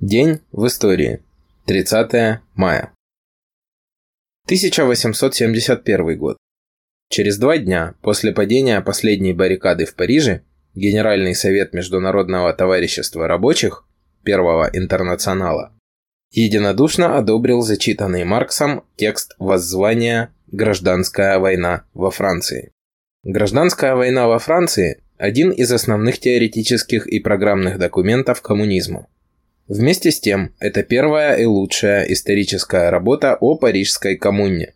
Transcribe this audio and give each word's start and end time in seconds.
День 0.00 0.42
в 0.52 0.64
истории. 0.68 1.24
30 1.66 2.40
мая. 2.54 2.92
1871 4.44 6.16
год. 6.16 6.36
Через 7.10 7.36
два 7.36 7.58
дня 7.58 7.96
после 8.00 8.30
падения 8.30 8.80
последней 8.80 9.32
баррикады 9.32 9.86
в 9.86 9.96
Париже 9.96 10.42
Генеральный 10.76 11.34
совет 11.34 11.72
Международного 11.72 12.52
товарищества 12.52 13.26
рабочих 13.26 13.88
Первого 14.22 14.70
интернационала 14.72 15.72
единодушно 16.30 17.18
одобрил 17.18 17.62
зачитанный 17.62 18.22
Марксом 18.22 18.84
текст 18.94 19.34
воззвания 19.40 20.32
«Гражданская 20.46 21.40
война 21.40 21.86
во 21.92 22.12
Франции». 22.12 22.70
Гражданская 23.24 23.96
война 23.96 24.28
во 24.28 24.38
Франции– 24.38 25.02
один 25.18 25.50
из 25.50 25.72
основных 25.72 26.20
теоретических 26.20 27.08
и 27.08 27.18
программных 27.18 27.80
документов 27.80 28.42
коммунизма. 28.42 29.08
Вместе 29.68 30.10
с 30.10 30.18
тем, 30.18 30.54
это 30.60 30.82
первая 30.82 31.36
и 31.36 31.44
лучшая 31.44 32.04
историческая 32.04 32.88
работа 32.88 33.36
о 33.38 33.54
Парижской 33.54 34.16
коммуне. 34.16 34.74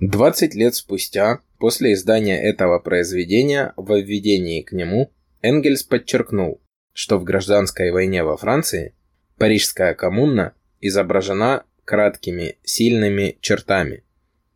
20 0.00 0.56
лет 0.56 0.74
спустя, 0.74 1.38
после 1.60 1.92
издания 1.92 2.42
этого 2.42 2.80
произведения, 2.80 3.72
в 3.76 3.94
введении 3.96 4.62
к 4.62 4.72
нему, 4.72 5.12
Энгельс 5.40 5.84
подчеркнул, 5.84 6.60
что 6.92 7.18
в 7.18 7.22
гражданской 7.22 7.92
войне 7.92 8.24
во 8.24 8.36
Франции 8.36 8.96
Парижская 9.38 9.94
коммуна 9.94 10.54
изображена 10.80 11.62
краткими, 11.84 12.56
сильными 12.64 13.38
чертами, 13.40 14.02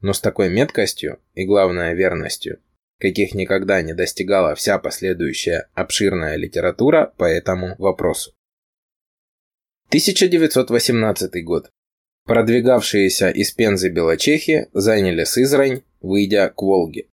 но 0.01 0.13
с 0.13 0.21
такой 0.21 0.49
меткостью 0.49 1.21
и, 1.35 1.45
главное, 1.45 1.95
верностью, 1.95 2.59
каких 2.99 3.33
никогда 3.33 3.81
не 3.83 3.95
достигала 3.95 4.57
вся 4.57 4.81
последующая 4.81 5.69
обширная 5.75 6.35
литература 6.35 7.13
по 7.17 7.27
этому 7.27 7.77
вопросу. 7.79 8.33
1918 9.89 11.43
год. 11.45 11.71
Продвигавшиеся 12.27 13.31
из 13.31 13.53
Пензы 13.53 13.89
белочехи 13.89 14.69
заняли 14.75 15.25
Сызрань, 15.25 15.83
выйдя 16.03 16.51
к 16.51 16.61
Волге. 16.61 17.09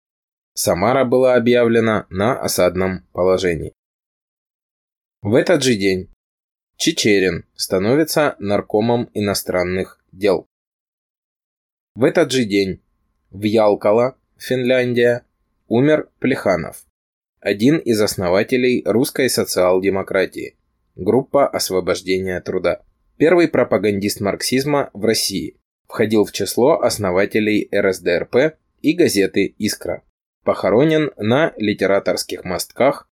Самара 0.55 1.05
была 1.05 1.35
объявлена 1.35 2.07
на 2.09 2.41
осадном 2.41 3.05
положении. 3.13 3.73
В 5.21 5.35
этот 5.35 5.61
же 5.61 5.75
день 5.75 6.09
Чечерин 6.77 7.45
становится 7.53 8.35
наркомом 8.39 9.07
иностранных 9.13 10.03
дел. 10.11 10.47
В 11.93 12.03
этот 12.03 12.31
же 12.31 12.43
день 12.43 12.81
в 13.29 13.43
Ялкала, 13.43 14.17
Финляндия, 14.37 15.27
умер 15.67 16.09
Плеханов, 16.17 16.87
один 17.39 17.77
из 17.77 18.01
основателей 18.01 18.81
русской 18.83 19.29
социал-демократии– 19.29 20.57
Группа 20.95 21.47
освобождения 21.47 22.39
труда. 22.41 22.83
Первый 23.17 23.47
пропагандист 23.47 24.21
марксизма 24.21 24.91
в 24.93 25.05
России. 25.05 25.57
Входил 25.87 26.23
в 26.23 26.31
число 26.31 26.81
основателей 26.81 27.67
РСДРП 27.73 28.57
и 28.81 28.93
газеты 28.93 29.55
«Искра». 29.57 30.03
Похоронен 30.43 31.11
на 31.17 31.53
литераторских 31.57 32.43
мостках 32.43 33.09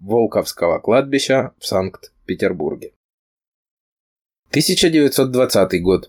Волковского 0.00 0.78
кладбища 0.78 1.52
в 1.58 1.66
Санкт-Петербурге. 1.66 2.94
1920 4.48 5.82
год. 5.82 6.08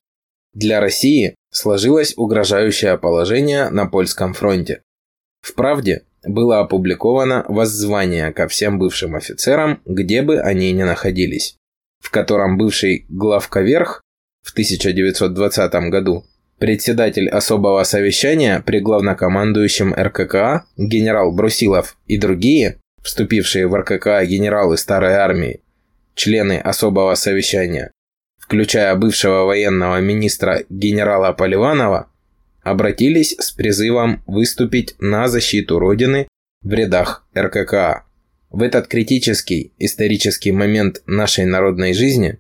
Для 0.54 0.80
России 0.80 1.36
сложилось 1.52 2.18
угрожающее 2.18 2.98
положение 2.98 3.70
на 3.70 3.86
польском 3.86 4.34
фронте. 4.34 4.82
В 5.42 5.54
«Правде» 5.56 6.04
было 6.24 6.60
опубликовано 6.60 7.46
воззвание 7.48 8.32
ко 8.32 8.48
всем 8.48 8.78
бывшим 8.78 9.16
офицерам, 9.16 9.82
где 9.86 10.22
бы 10.22 10.40
они 10.40 10.72
ни 10.72 10.84
находились, 10.84 11.58
в 12.00 12.12
котором 12.12 12.58
бывший 12.58 13.06
главковерх 13.10 14.02
в 14.44 14.52
1920 14.52 15.74
году 15.90 16.26
председатель 16.60 17.28
особого 17.28 17.84
совещания 17.84 18.62
при 18.64 18.80
главнокомандующем 18.80 19.96
РККА 19.96 20.66
генерал 20.78 21.32
Брусилов 21.32 21.98
и 22.06 22.18
другие, 22.18 22.80
вступившие 23.02 23.68
в 23.68 23.76
РККА 23.76 24.24
генералы 24.26 24.78
Старой 24.78 25.16
Армии, 25.16 25.62
члены 26.14 26.60
особого 26.60 27.16
совещания, 27.16 27.92
включая 28.38 28.94
бывшего 28.96 29.46
военного 29.46 30.00
министра 30.02 30.64
генерала 30.70 31.34
Поливанова, 31.34 32.11
обратились 32.64 33.36
с 33.40 33.52
призывом 33.52 34.24
выступить 34.28 34.96
на 35.00 35.28
защиту 35.28 35.80
Родины 35.80 36.28
в 36.62 36.72
рядах 36.72 37.26
РККА. 37.36 38.06
В 38.50 38.62
этот 38.62 38.88
критический 38.88 39.74
исторический 39.80 40.52
момент 40.52 41.02
нашей 41.06 41.46
народной 41.46 41.94
жизни 41.94 42.38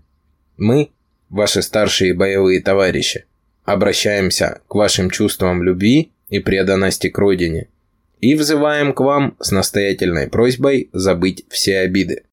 мы, 0.57 0.91
ваши 1.29 1.61
старшие 1.61 2.13
боевые 2.13 2.61
товарищи, 2.61 3.25
обращаемся 3.63 4.61
к 4.67 4.75
вашим 4.75 5.09
чувствам 5.09 5.63
любви 5.63 6.11
и 6.29 6.39
преданности 6.39 7.09
к 7.09 7.17
Родине 7.17 7.69
и 8.19 8.35
взываем 8.35 8.93
к 8.93 8.99
вам 8.99 9.35
с 9.39 9.51
настоятельной 9.51 10.27
просьбой 10.27 10.89
забыть 10.93 11.45
все 11.49 11.79
обиды, 11.79 12.23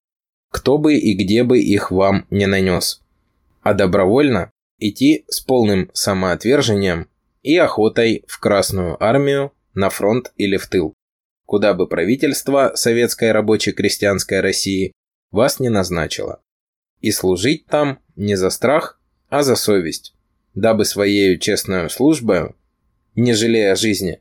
кто 0.50 0.76
бы 0.76 0.96
и 0.96 1.14
где 1.14 1.44
бы 1.44 1.60
их 1.60 1.90
вам 1.90 2.26
не 2.30 2.46
нанес, 2.46 3.02
а 3.62 3.74
добровольно 3.74 4.50
идти 4.78 5.24
с 5.28 5.40
полным 5.40 5.90
самоотвержением 5.94 7.08
и 7.48 7.56
охотой 7.56 8.24
в 8.26 8.40
Красную 8.40 9.02
армию, 9.02 9.54
на 9.72 9.88
фронт 9.88 10.32
или 10.36 10.58
в 10.58 10.66
тыл, 10.66 10.92
куда 11.46 11.72
бы 11.72 11.88
правительство 11.88 12.72
Советской 12.74 13.32
рабочей 13.32 13.72
крестьянской 13.72 14.42
России 14.42 14.92
вас 15.30 15.58
не 15.58 15.70
назначило. 15.70 16.42
И 17.00 17.10
служить 17.10 17.64
там 17.64 18.00
не 18.16 18.34
за 18.34 18.50
страх, 18.50 19.00
а 19.30 19.42
за 19.42 19.56
совесть, 19.56 20.14
дабы 20.54 20.84
своею 20.84 21.38
честную 21.38 21.88
службою, 21.88 22.54
не 23.14 23.32
жалея 23.32 23.76
жизни, 23.76 24.20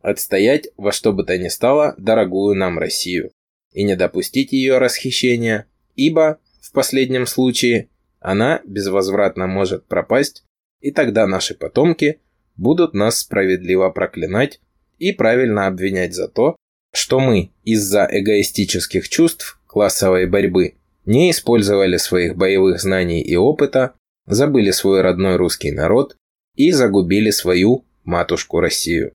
отстоять 0.00 0.68
во 0.76 0.92
что 0.92 1.12
бы 1.12 1.24
то 1.24 1.36
ни 1.36 1.48
стало 1.48 1.96
дорогую 1.98 2.54
нам 2.54 2.78
Россию 2.78 3.32
и 3.72 3.82
не 3.82 3.96
допустить 3.96 4.52
ее 4.52 4.78
расхищения, 4.78 5.66
ибо, 5.96 6.38
в 6.60 6.70
последнем 6.70 7.26
случае, 7.26 7.88
она 8.20 8.62
безвозвратно 8.64 9.48
может 9.48 9.88
пропасть, 9.88 10.44
и 10.78 10.92
тогда 10.92 11.26
наши 11.26 11.56
потомки– 11.56 12.20
будут 12.58 12.92
нас 12.92 13.20
справедливо 13.20 13.88
проклинать 13.88 14.60
и 14.98 15.12
правильно 15.12 15.66
обвинять 15.66 16.14
за 16.14 16.28
то, 16.28 16.56
что 16.92 17.20
мы 17.20 17.50
из-за 17.64 18.06
эгоистических 18.10 19.08
чувств 19.08 19.60
классовой 19.66 20.26
борьбы 20.26 20.74
не 21.06 21.30
использовали 21.30 21.96
своих 21.96 22.36
боевых 22.36 22.80
знаний 22.80 23.22
и 23.22 23.36
опыта, 23.36 23.94
забыли 24.26 24.72
свой 24.72 25.00
родной 25.00 25.36
русский 25.36 25.70
народ 25.70 26.16
и 26.54 26.70
загубили 26.72 27.30
свою 27.30 27.84
матушку 28.04 28.60
Россию. 28.60 29.12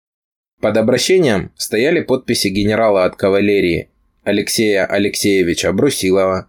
Под 0.62 0.78
обращением 0.78 1.52
стояли 1.56 2.00
подписи 2.00 2.48
генерала 2.48 3.06
от 3.06 3.16
кавалерии 3.16 3.90
Алексея 4.24 4.86
Алексеевича 4.86 5.74
Брусилова, 5.74 6.48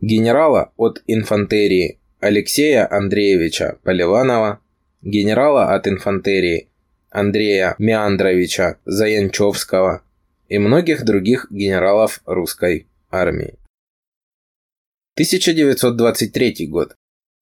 генерала 0.00 0.72
от 0.76 1.02
инфантерии 1.06 1.98
Алексея 2.20 2.86
Андреевича 2.92 3.78
Поливанова, 3.82 4.60
генерала 5.06 5.72
от 5.74 5.86
инфантерии 5.86 6.68
Андрея 7.10 7.76
Меандровича 7.78 8.78
Заянчевского 8.84 10.02
и 10.48 10.58
многих 10.58 11.04
других 11.04 11.46
генералов 11.50 12.20
русской 12.26 12.88
армии. 13.10 13.56
1923 15.14 16.66
год. 16.66 16.94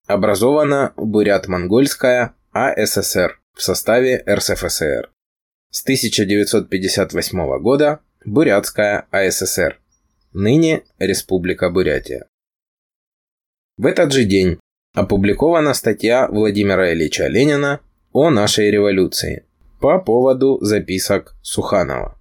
Образована 0.07 0.93
Бурят-Монгольская 0.97 2.35
АССР 2.53 3.41
в 3.55 3.63
составе 3.63 4.23
РСФСР. 4.29 5.11
С 5.71 5.83
1958 5.83 7.59
года 7.61 8.01
Бурятская 8.27 9.07
АССР. 9.11 9.81
Ныне 10.35 10.85
Республика 10.99 11.71
Бурятия. 11.71 12.29
В 13.79 13.87
этот 13.87 14.13
же 14.13 14.25
день 14.25 14.59
опубликована 14.95 15.75
статья 15.75 16.29
Владимира 16.29 16.93
Ильича 16.93 17.27
Ленина 17.27 17.81
о 18.13 18.31
нашей 18.31 18.71
революции 18.71 19.45
по 19.81 19.99
поводу 19.99 20.59
записок 20.61 21.35
Суханова. 21.43 22.17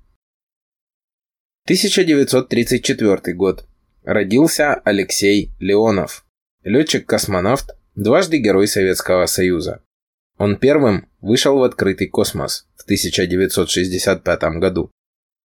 1934 1.66 3.36
год. 3.36 3.66
Родился 4.04 4.74
Алексей 4.74 5.52
Леонов, 5.60 6.26
летчик-космонавт, 6.64 7.78
дважды 7.96 8.40
Герой 8.40 8.68
Советского 8.68 9.28
Союза. 9.28 9.82
Он 10.38 10.58
первым 10.58 11.08
вышел 11.22 11.58
в 11.60 11.64
открытый 11.64 12.08
космос 12.08 12.68
в 12.76 12.84
1965 12.84 14.42
году 14.60 14.92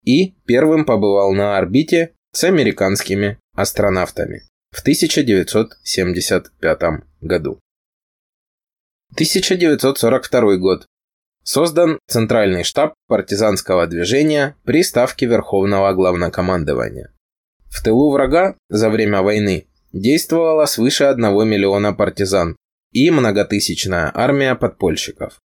и 0.02 0.34
первым 0.46 0.86
побывал 0.86 1.34
на 1.34 1.58
орбите 1.58 2.14
с 2.32 2.42
американскими 2.44 3.38
астронавтами 3.54 4.48
в 4.70 4.80
1975 4.80 6.82
году. 7.20 7.60
1942 9.12 10.56
год. 10.56 10.86
Создан 11.42 11.98
Центральный 12.06 12.64
штаб 12.64 12.94
партизанского 13.06 13.86
движения 13.86 14.56
при 14.64 14.82
Ставке 14.82 15.26
Верховного 15.26 15.92
Главнокомандования. 15.94 17.14
В 17.70 17.82
тылу 17.82 18.10
врага 18.12 18.56
за 18.68 18.90
время 18.90 19.22
войны 19.22 19.66
действовало 19.92 20.66
свыше 20.66 21.04
1 21.04 21.22
миллиона 21.48 21.94
партизан 21.94 22.56
и 22.92 23.10
многотысячная 23.10 24.10
армия 24.14 24.54
подпольщиков. 24.54 25.40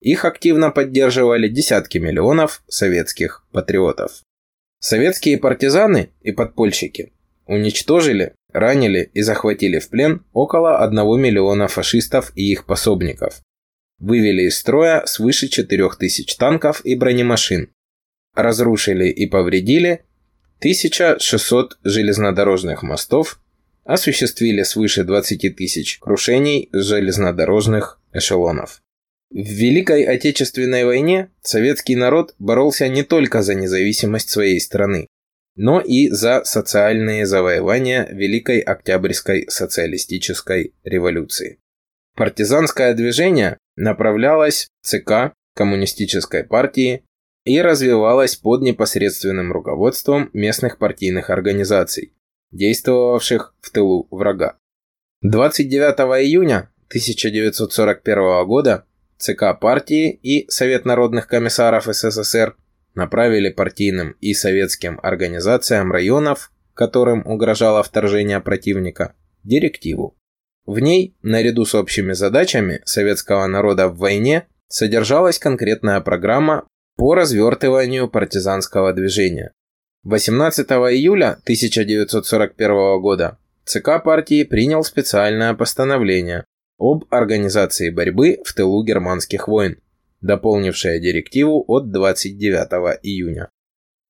Их 0.00 0.24
активно 0.24 0.70
поддерживали 0.70 1.48
десятки 1.48 1.98
миллионов 1.98 2.62
советских 2.68 3.44
патриотов. 3.52 4.22
Советские 4.78 5.38
партизаны 5.38 6.12
и 6.22 6.30
подпольщики 6.32 7.12
уничтожили, 7.50 8.34
ранили 8.52 9.10
и 9.12 9.22
захватили 9.22 9.80
в 9.80 9.88
плен 9.88 10.24
около 10.32 10.78
1 10.78 11.20
миллиона 11.20 11.66
фашистов 11.66 12.30
и 12.36 12.52
их 12.52 12.64
пособников. 12.64 13.42
Вывели 13.98 14.42
из 14.42 14.56
строя 14.56 15.04
свыше 15.04 15.48
4000 15.48 16.36
танков 16.36 16.80
и 16.84 16.94
бронемашин. 16.94 17.72
Разрушили 18.36 19.08
и 19.08 19.26
повредили 19.26 20.04
1600 20.60 21.78
железнодорожных 21.82 22.84
мостов, 22.84 23.40
осуществили 23.84 24.62
свыше 24.62 25.02
20 25.02 25.56
тысяч 25.56 25.98
крушений 25.98 26.68
железнодорожных 26.72 28.00
эшелонов. 28.12 28.80
В 29.30 29.44
Великой 29.44 30.04
Отечественной 30.04 30.84
войне 30.84 31.30
советский 31.42 31.96
народ 31.96 32.34
боролся 32.38 32.86
не 32.88 33.02
только 33.02 33.42
за 33.42 33.54
независимость 33.54 34.30
своей 34.30 34.60
страны, 34.60 35.08
но 35.56 35.80
и 35.80 36.08
за 36.08 36.44
социальные 36.44 37.26
завоевания 37.26 38.08
Великой 38.10 38.60
Октябрьской 38.60 39.46
социалистической 39.48 40.74
революции. 40.84 41.60
Партизанское 42.16 42.94
движение 42.94 43.58
направлялось 43.76 44.68
ЦК 44.82 45.32
Коммунистической 45.54 46.44
партии 46.44 47.04
и 47.44 47.60
развивалась 47.60 48.36
под 48.36 48.62
непосредственным 48.62 49.52
руководством 49.52 50.30
местных 50.32 50.78
партийных 50.78 51.30
организаций, 51.30 52.14
действовавших 52.52 53.54
в 53.60 53.70
тылу 53.70 54.06
врага. 54.10 54.56
29 55.22 55.98
июня 56.24 56.70
1941 56.88 58.46
года 58.46 58.84
ЦК 59.18 59.58
партии 59.60 60.10
и 60.10 60.50
Совет 60.50 60.84
народных 60.84 61.26
комиссаров 61.26 61.84
СССР 61.84 62.56
направили 62.94 63.50
партийным 63.50 64.16
и 64.20 64.34
советским 64.34 64.98
организациям 65.02 65.92
районов, 65.92 66.52
которым 66.74 67.26
угрожало 67.26 67.82
вторжение 67.82 68.40
противника, 68.40 69.14
директиву. 69.44 70.16
В 70.66 70.78
ней, 70.78 71.16
наряду 71.22 71.64
с 71.64 71.74
общими 71.74 72.12
задачами 72.12 72.80
советского 72.84 73.46
народа 73.46 73.88
в 73.88 73.98
войне, 73.98 74.46
содержалась 74.68 75.38
конкретная 75.38 76.00
программа 76.00 76.66
по 76.96 77.14
развертыванию 77.14 78.08
партизанского 78.08 78.92
движения. 78.92 79.52
18 80.04 80.66
июля 80.70 81.32
1941 81.42 83.00
года 83.00 83.38
ЦК 83.64 84.02
партии 84.02 84.44
принял 84.44 84.82
специальное 84.82 85.54
постановление 85.54 86.44
об 86.78 87.04
организации 87.10 87.90
борьбы 87.90 88.38
в 88.44 88.54
тылу 88.54 88.82
германских 88.82 89.48
войн, 89.48 89.78
дополнившее 90.20 91.00
директиву 91.00 91.64
от 91.66 91.90
29 91.90 92.98
июня. 93.02 93.50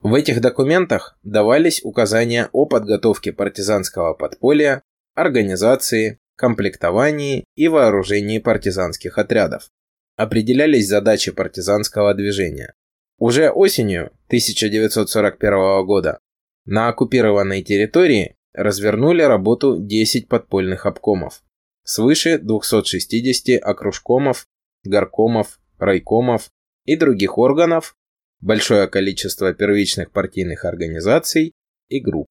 В 0.00 0.14
этих 0.14 0.40
документах 0.40 1.18
давались 1.22 1.84
указания 1.84 2.48
о 2.52 2.66
подготовке 2.66 3.32
партизанского 3.32 4.14
подполья, 4.14 4.82
организации, 5.14 6.18
комплектовании 6.36 7.44
и 7.54 7.68
вооружении 7.68 8.38
партизанских 8.38 9.18
отрядов. 9.18 9.68
Определялись 10.16 10.88
задачи 10.88 11.32
партизанского 11.32 12.14
движения. 12.14 12.72
Уже 13.18 13.50
осенью 13.50 14.12
1941 14.28 15.84
года 15.84 16.18
на 16.64 16.88
оккупированной 16.88 17.62
территории 17.62 18.36
развернули 18.54 19.22
работу 19.22 19.78
10 19.78 20.28
подпольных 20.28 20.86
обкомов, 20.86 21.42
свыше 21.84 22.38
260 22.38 23.62
окружкомов, 23.62 24.46
горкомов, 24.84 25.59
райкомов 25.80 26.50
и 26.84 26.96
других 26.96 27.38
органов, 27.38 27.96
большое 28.40 28.86
количество 28.88 29.52
первичных 29.52 30.10
партийных 30.10 30.64
организаций 30.64 31.52
и 31.88 32.00
групп. 32.00 32.26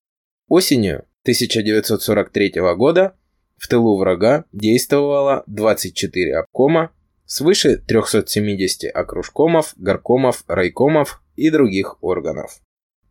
Осенью 0.47 1.05
1943 1.23 2.53
года 2.75 3.15
в 3.57 3.67
тылу 3.67 3.97
врага 3.97 4.45
действовало 4.51 5.43
24 5.47 6.37
обкома, 6.37 6.91
свыше 7.25 7.77
370 7.77 8.95
окружкомов, 8.95 9.73
горкомов, 9.75 10.43
райкомов 10.47 11.21
и 11.35 11.49
других 11.49 12.01
органов. 12.01 12.59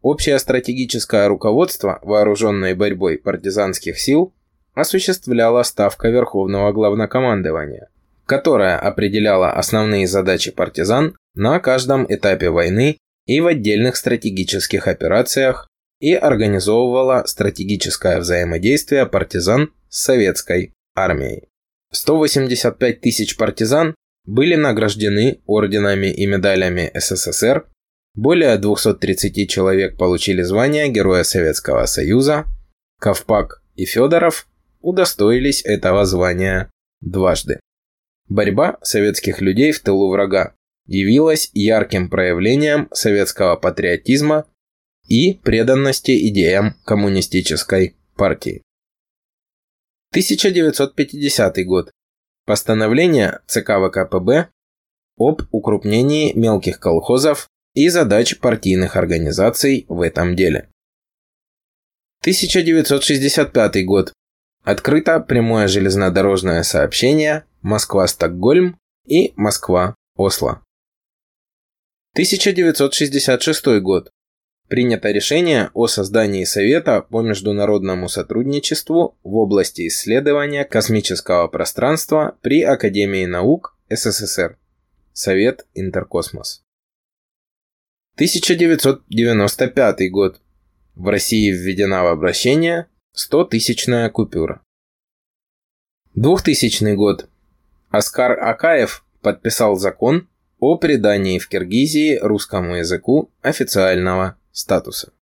Общее 0.01 0.39
стратегическое 0.39 1.29
руководство 1.29 1.99
вооруженной 2.03 2.75
борьбой 2.75 3.19
партизанских 3.19 3.99
сил 3.99 4.35
осуществляла 4.75 5.63
Ставка 5.65 6.09
Верховного 6.09 6.73
Главнокомандования, 6.73 7.91
которая 8.29 8.79
определяла 8.79 9.53
основные 9.53 10.07
задачи 10.07 10.51
партизан 10.51 11.17
на 11.35 11.59
каждом 11.61 12.05
этапе 12.13 12.51
войны 12.51 12.99
и 13.25 13.41
в 13.41 13.47
отдельных 13.47 13.97
стратегических 13.97 14.87
операциях 14.87 15.67
и 15.99 16.13
организовывала 16.13 17.25
стратегическое 17.27 18.19
взаимодействие 18.21 19.07
партизан 19.07 19.73
с 19.89 20.03
советской 20.03 20.75
армией. 20.95 21.49
185 21.91 23.01
тысяч 23.01 23.35
партизан 23.39 23.95
были 24.27 24.57
награждены 24.57 25.41
орденами 25.47 26.09
и 26.09 26.27
медалями 26.27 26.91
СССР, 26.95 27.67
более 28.15 28.59
230 28.59 29.49
человек 29.49 29.97
получили 29.97 30.43
звание 30.43 30.91
Героя 30.91 31.23
Советского 31.23 31.87
Союза, 31.87 32.45
Ковпак 33.01 33.63
и 33.75 33.87
Федоров 33.87 34.47
удостоились 34.83 35.65
этого 35.65 36.05
звания 36.05 36.71
дважды. 37.01 37.61
Борьба 38.29 38.79
советских 38.83 39.41
людей 39.41 39.73
в 39.73 39.81
тылу 39.81 40.11
врага 40.11 40.55
явилась 40.87 41.51
ярким 41.55 42.11
проявлением 42.11 42.89
советского 42.93 43.57
патриотизма 43.57 44.47
и 45.07 45.35
преданности 45.35 46.29
идеям 46.29 46.75
коммунистической 46.85 47.97
партии. 48.17 48.63
1950 50.13 51.67
год. 51.67 51.91
Постановление 52.47 53.41
ЦК 53.47 53.73
ВКПБ 53.87 54.49
об 55.19 55.43
укрупнении 55.51 56.33
мелких 56.33 56.81
колхозов 56.81 57.49
и 57.75 57.89
задач 57.89 58.39
партийных 58.39 58.97
организаций 58.97 59.85
в 59.89 60.01
этом 60.01 60.37
деле. 60.37 60.71
1965 62.23 63.85
год. 63.85 64.13
Открыто 64.71 65.19
прямое 65.19 65.67
железнодорожное 65.67 66.63
сообщение 66.63 67.47
Москва-Стокгольм 67.63 68.79
и 69.07 69.33
Москва-Осло. 69.35 70.63
1966 72.13 73.81
год. 73.81 74.11
Принято 74.69 75.11
решение 75.11 75.71
о 75.73 75.87
создании 75.87 76.45
Совета 76.45 77.01
по 77.01 77.23
международному 77.23 78.11
сотрудничеству 78.11 79.17
в 79.23 79.37
области 79.37 79.89
исследования 79.89 80.67
космического 80.67 81.49
пространства 81.49 82.37
при 82.43 82.63
Академии 82.63 83.25
наук 83.25 83.75
СССР. 83.89 84.59
Совет 85.15 85.67
Интеркосмос. 85.73 86.63
1995 88.17 90.11
год. 90.11 90.43
В 90.95 91.09
России 91.09 91.53
введена 91.53 92.03
в 92.03 92.09
обращение 92.09 92.87
100-тысячная 93.19 94.11
купюра. 94.11 94.63
2000 96.15 96.95
год. 96.95 97.29
Оскар 97.91 98.39
Акаев 98.41 99.05
подписал 99.23 99.77
закон 99.77 100.29
о 100.61 100.79
придании 100.79 101.41
в 101.41 101.49
Киргизии 101.49 102.17
русскому 102.19 102.77
языку 102.77 103.33
официального 103.43 104.39
статуса. 104.53 105.13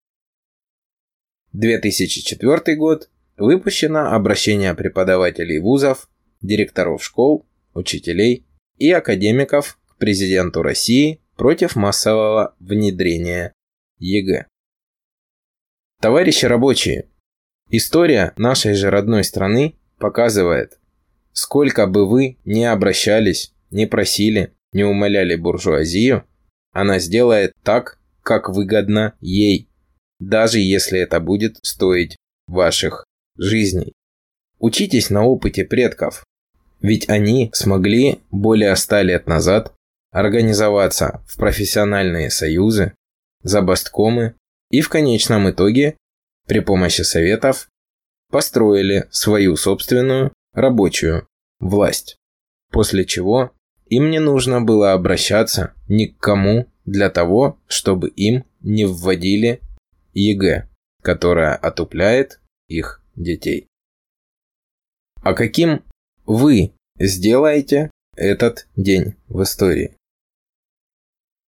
2004 1.53 2.77
год. 2.77 3.09
Выпущено 3.39 4.13
обращение 4.15 4.75
преподавателей 4.75 5.59
вузов, 5.59 6.11
директоров 6.43 7.03
школ, 7.03 7.47
учителей 7.73 8.47
и 8.77 8.91
академиков 8.93 9.79
к 9.89 9.97
президенту 9.97 10.63
России 10.63 11.23
против 11.37 11.77
массового 11.77 12.55
внедрения 12.61 13.55
ЕГЭ. 13.99 14.47
Товарищи 16.01 16.45
рабочие, 16.45 17.09
история 17.71 18.33
нашей 18.37 18.75
же 18.75 18.91
родной 18.91 19.25
страны 19.25 19.75
показывает, 19.99 20.79
сколько 21.33 21.87
бы 21.87 22.09
вы 22.09 22.39
ни 22.45 22.63
обращались, 22.63 23.53
не 23.71 23.87
просили, 23.87 24.53
не 24.73 24.85
умоляли 24.85 25.37
буржуазию, 25.37 26.25
она 26.73 26.99
сделает 26.99 27.53
так, 27.63 27.99
как 28.23 28.49
выгодно 28.49 29.15
ей, 29.21 29.71
даже 30.19 30.59
если 30.59 31.01
это 31.01 31.21
будет 31.21 31.59
стоить 31.63 32.17
ваших 32.47 33.05
жизней. 33.39 33.93
Учитесь 34.59 35.11
на 35.11 35.25
опыте 35.25 35.65
предков, 35.65 36.25
ведь 36.81 37.09
они 37.09 37.51
смогли 37.53 38.21
более 38.31 38.75
ста 38.77 39.03
лет 39.03 39.27
назад 39.27 39.73
организоваться 40.13 41.23
в 41.27 41.37
профессиональные 41.37 42.31
союзы, 42.31 42.95
забасткомы 43.43 44.35
и 44.71 44.81
в 44.81 44.89
конечном 44.89 45.51
итоге 45.51 45.97
при 46.47 46.61
помощи 46.61 47.03
советов 47.03 47.69
построили 48.31 49.07
свою 49.11 49.57
собственную 49.57 50.33
рабочую 50.53 51.27
власть. 51.61 52.17
После 52.71 53.05
чего 53.05 53.53
им 53.87 54.11
не 54.11 54.19
нужно 54.19 54.61
было 54.61 54.93
обращаться 54.93 55.75
ни 55.89 56.07
к 56.07 56.19
кому 56.19 56.67
для 56.85 57.11
того, 57.11 57.59
чтобы 57.67 58.09
им 58.09 58.45
не 58.61 58.85
вводили 58.85 59.61
ЕГЭ, 60.13 60.69
которая 61.03 61.55
отупляет 61.55 62.41
их 62.69 63.03
детей. 63.15 63.69
А 65.23 65.35
каким 65.35 65.85
вы 66.25 66.73
сделаете 66.99 67.91
этот 68.17 68.69
день 68.77 69.15
в 69.29 69.43
истории? 69.43 69.96